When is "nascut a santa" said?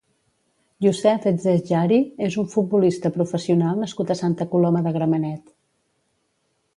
3.83-4.49